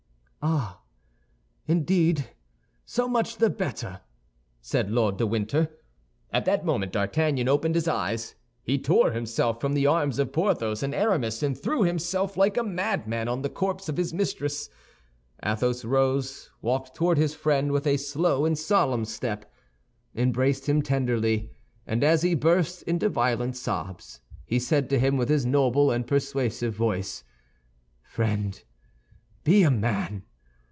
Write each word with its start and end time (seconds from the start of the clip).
"Ah, 0.43 0.81
indeed, 1.67 2.29
so 2.83 3.07
much 3.07 3.37
the 3.37 3.47
better!" 3.51 4.01
said 4.59 4.89
Lord 4.89 5.17
de 5.17 5.27
Winter. 5.27 5.69
At 6.33 6.45
that 6.45 6.65
moment 6.65 6.93
D'Artagnan 6.93 7.47
opened 7.47 7.75
his 7.75 7.87
eyes. 7.87 8.33
He 8.63 8.79
tore 8.79 9.11
himself 9.11 9.61
from 9.61 9.75
the 9.75 9.85
arms 9.85 10.17
of 10.17 10.33
Porthos 10.33 10.81
and 10.81 10.95
Aramis, 10.95 11.43
and 11.43 11.55
threw 11.55 11.83
himself 11.83 12.37
like 12.37 12.57
a 12.57 12.63
madman 12.63 13.27
on 13.27 13.43
the 13.43 13.51
corpse 13.51 13.87
of 13.87 13.97
his 13.97 14.15
mistress. 14.15 14.67
Athos 15.45 15.85
rose, 15.85 16.49
walked 16.59 16.95
toward 16.95 17.19
his 17.19 17.35
friend 17.35 17.71
with 17.71 17.85
a 17.85 17.97
slow 17.97 18.43
and 18.43 18.57
solemn 18.57 19.05
step, 19.05 19.53
embraced 20.15 20.67
him 20.67 20.81
tenderly, 20.81 21.51
and 21.85 22.03
as 22.03 22.23
he 22.23 22.33
burst 22.33 22.81
into 22.83 23.09
violent 23.09 23.55
sobs, 23.55 24.21
he 24.43 24.57
said 24.57 24.89
to 24.89 24.97
him 24.97 25.17
with 25.17 25.29
his 25.29 25.45
noble 25.45 25.91
and 25.91 26.07
persuasive 26.07 26.73
voice, 26.75 27.23
"Friend, 28.01 28.63
be 29.43 29.61
a 29.61 29.69
man! 29.69 30.23